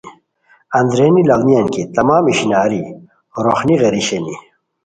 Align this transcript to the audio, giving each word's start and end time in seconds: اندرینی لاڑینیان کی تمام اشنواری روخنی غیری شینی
اندرینی 0.77 1.23
لاڑینیان 1.29 1.65
کی 1.73 1.81
تمام 1.97 2.23
اشنواری 2.31 2.81
روخنی 3.45 3.75
غیری 3.81 4.01
شینی 4.07 4.35